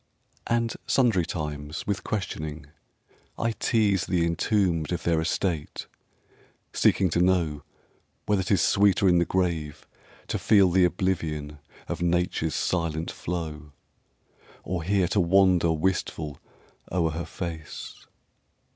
[0.47, 2.65] And sundry times with questioning
[3.37, 5.85] I tease The entombed of their estate
[6.73, 7.61] seeking to know
[8.25, 9.85] Whether 'tis sweeter in the grave
[10.29, 13.73] to feel The oblivion of Nature's silent flow,
[14.63, 16.39] Or here to wander wistful
[16.91, 17.93] o'er her face.